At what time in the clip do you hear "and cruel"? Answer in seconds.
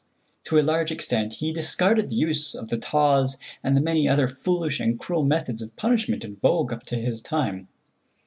4.79-5.23